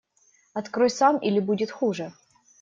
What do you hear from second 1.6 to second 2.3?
хуже!